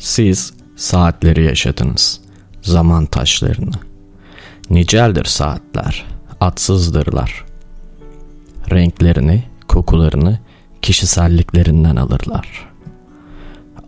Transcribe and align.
Siz 0.00 0.52
saatleri 0.76 1.44
yaşadınız, 1.44 2.20
zaman 2.62 3.06
taşlarını. 3.06 3.74
Niceldir 4.70 5.24
saatler, 5.24 6.06
atsızdırlar. 6.40 7.44
Renklerini, 8.70 9.44
kokularını 9.68 10.38
kişiselliklerinden 10.82 11.96
alırlar. 11.96 12.68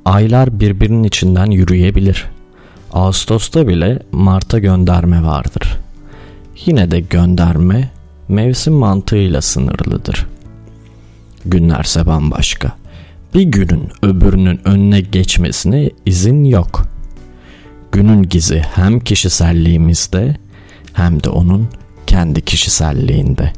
Aylar 0.05 0.61
birbirinin 0.61 1.05
içinden 1.05 1.51
yürüyebilir. 1.51 2.27
Ağustos'ta 2.93 3.69
bile 3.69 3.99
Mart'a 4.13 4.59
gönderme 4.59 5.23
vardır. 5.23 5.79
Yine 6.67 6.91
de 6.91 7.01
gönderme 7.01 7.91
mevsim 8.29 8.75
mantığıyla 8.75 9.43
sınırlıdır. 9.43 10.27
Günlerse 11.45 12.07
bambaşka. 12.07 12.82
Bir 13.35 13.43
günün 13.43 13.89
öbürünün 14.03 14.61
önüne 14.65 15.01
geçmesine 15.01 15.91
izin 16.07 16.45
yok. 16.45 16.87
Günün 17.93 18.23
gizi 18.23 18.63
hem 18.75 19.01
kişiselliğimizde 19.01 20.37
hem 20.93 21.23
de 21.23 21.29
onun 21.29 21.69
kendi 22.07 22.45
kişiselliğinde. 22.45 23.53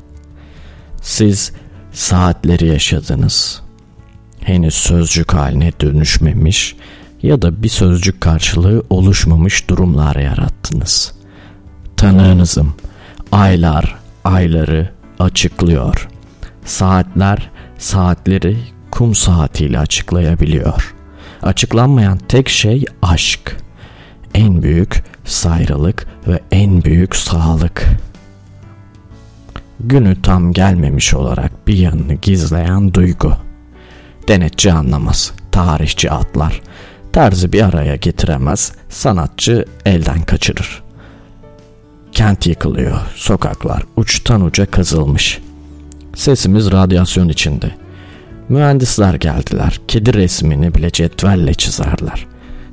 Siz 1.03 1.53
saatleri 1.93 2.67
yaşadınız. 2.67 3.63
Henüz 4.41 4.75
sözcük 4.75 5.35
haline 5.35 5.73
dönüşmemiş 5.81 6.77
ya 7.23 7.43
da 7.43 7.63
bir 7.63 7.69
sözcük 7.69 8.21
karşılığı 8.21 8.83
oluşmamış 8.91 9.71
durumlar 9.71 10.17
yarattınız. 10.17 11.13
Tanığınızım 11.97 12.75
aylar 13.33 13.97
ayları 14.25 14.91
açıklıyor. 15.19 16.09
Saatler 16.65 17.51
saatleri 17.79 18.57
kum 18.95 19.15
saatiyle 19.15 19.79
açıklayabiliyor. 19.79 20.95
Açıklanmayan 21.43 22.19
tek 22.19 22.49
şey 22.49 22.85
aşk. 23.03 23.57
En 24.35 24.63
büyük 24.63 25.05
sayrılık 25.25 26.07
ve 26.29 26.41
en 26.51 26.85
büyük 26.85 27.17
sağlık. 27.17 27.87
Günü 29.81 30.23
tam 30.23 30.53
gelmemiş 30.53 31.15
olarak 31.15 31.67
bir 31.67 31.77
yanını 31.77 32.15
gizleyen 32.15 32.95
duygu. 32.95 33.37
Denetçi 34.29 34.73
anlamaz, 34.73 35.33
tarihçi 35.53 36.11
atlar. 36.11 36.61
Terzi 37.13 37.53
bir 37.53 37.63
araya 37.63 37.97
getiremez, 37.97 38.73
sanatçı 38.89 39.65
elden 39.87 40.23
kaçırır. 40.23 40.83
Kent 42.13 42.47
yıkılıyor, 42.47 42.99
sokaklar 43.15 43.83
uçtan 43.97 44.41
uca 44.45 44.67
kazılmış. 44.67 45.41
Sesimiz 46.15 46.73
radyasyon 46.73 47.29
içinde. 47.29 47.84
Mühendisler 48.49 49.15
geldiler, 49.15 49.81
kedi 49.89 50.15
resmini 50.15 50.75
bile 50.75 50.91
cetvelle 50.91 51.55
çizerler. 51.55 52.27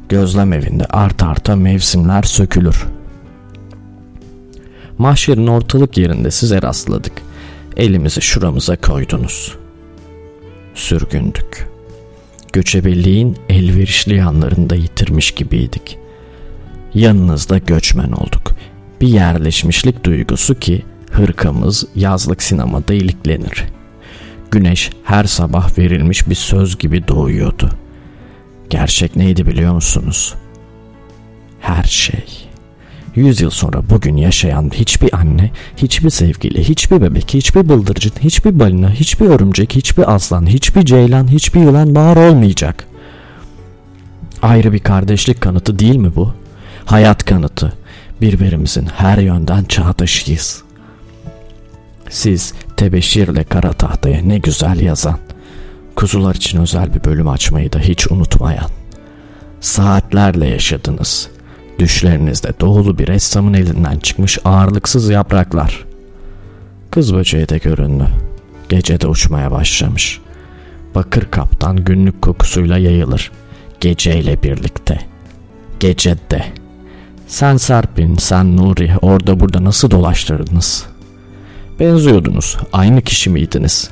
Gözlem 0.09 0.53
evinde 0.53 0.85
art 0.85 1.23
arta 1.23 1.55
mevsimler 1.55 2.23
sökülür. 2.23 2.85
Mahşerin 4.97 5.47
ortalık 5.47 5.97
yerinde 5.97 6.31
size 6.31 6.61
rastladık. 6.61 7.13
Elimizi 7.77 8.21
şuramıza 8.21 8.75
koydunuz. 8.75 9.55
Sürgündük. 10.75 11.67
Göçebelliğin 12.53 13.37
elverişli 13.49 14.15
yanlarında 14.15 14.75
yitirmiş 14.75 15.31
gibiydik. 15.31 15.97
Yanınızda 16.93 17.57
göçmen 17.57 18.11
olduk. 18.11 18.51
Bir 19.01 19.07
yerleşmişlik 19.07 20.03
duygusu 20.03 20.59
ki 20.59 20.85
hırkamız 21.11 21.85
yazlık 21.95 22.43
sinemada 22.43 22.93
iliklenir. 22.93 23.65
Güneş 24.51 24.89
her 25.03 25.23
sabah 25.23 25.77
verilmiş 25.77 26.29
bir 26.29 26.35
söz 26.35 26.77
gibi 26.77 27.07
doğuyordu. 27.07 27.69
Gerçek 28.69 29.15
neydi 29.15 29.45
biliyor 29.45 29.73
musunuz? 29.73 30.35
Her 31.59 31.83
şey. 31.83 32.25
Yüz 33.15 33.41
yıl 33.41 33.49
sonra 33.49 33.89
bugün 33.89 34.17
yaşayan 34.17 34.71
hiçbir 34.73 35.15
anne, 35.15 35.51
hiçbir 35.77 36.09
sevgili, 36.09 36.69
hiçbir 36.69 37.01
bebek, 37.01 37.33
hiçbir 37.33 37.69
bıldırcın, 37.69 38.13
hiçbir 38.19 38.59
balina, 38.59 38.91
hiçbir 38.91 39.25
örümcek, 39.25 39.75
hiçbir 39.75 40.15
aslan, 40.15 40.47
hiçbir 40.47 40.85
ceylan, 40.85 41.27
hiçbir 41.27 41.61
yılan 41.61 41.95
var 41.95 42.15
olmayacak. 42.15 42.87
Ayrı 44.41 44.73
bir 44.73 44.79
kardeşlik 44.79 45.41
kanıtı 45.41 45.79
değil 45.79 45.95
mi 45.95 46.15
bu? 46.15 46.33
Hayat 46.85 47.25
kanıtı. 47.25 47.73
Birbirimizin 48.21 48.87
her 48.97 49.17
yönden 49.17 49.63
çağdaşıyız. 49.63 50.63
Siz 52.11 52.53
tebeşirle 52.77 53.43
kara 53.43 53.73
tahtaya 53.73 54.21
ne 54.21 54.37
güzel 54.37 54.79
yazan, 54.79 55.19
kuzular 55.95 56.35
için 56.35 56.61
özel 56.61 56.93
bir 56.93 57.03
bölüm 57.03 57.29
açmayı 57.29 57.73
da 57.73 57.79
hiç 57.79 58.11
unutmayan, 58.11 58.69
saatlerle 59.61 60.47
yaşadınız. 60.47 61.29
Düşlerinizde 61.79 62.53
doğulu 62.59 62.97
bir 62.97 63.07
ressamın 63.07 63.53
elinden 63.53 63.99
çıkmış 63.99 64.39
ağırlıksız 64.45 65.09
yapraklar. 65.09 65.85
Kız 66.91 67.13
böceği 67.13 67.49
de 67.49 67.57
göründü. 67.57 68.07
Gecede 68.69 69.07
uçmaya 69.07 69.51
başlamış. 69.51 70.21
Bakır 70.95 71.31
kaptan 71.31 71.77
günlük 71.77 72.21
kokusuyla 72.21 72.77
yayılır. 72.77 73.31
Geceyle 73.79 74.43
birlikte. 74.43 74.99
Gecede. 75.79 76.45
Sen 77.27 77.57
Serpin, 77.57 78.15
sen 78.15 78.57
Nuri 78.57 78.91
orada 79.01 79.39
burada 79.39 79.63
nasıl 79.63 79.91
dolaştırdınız? 79.91 80.90
Benziyordunuz. 81.79 82.57
Aynı 82.73 83.01
kişi 83.01 83.29
miydiniz? 83.29 83.91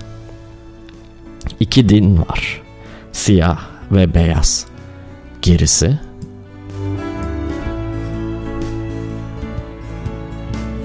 İki 1.59 1.89
din 1.89 2.17
var. 2.17 2.61
Siyah 3.11 3.59
ve 3.91 4.13
beyaz. 4.13 4.65
Gerisi 5.41 5.99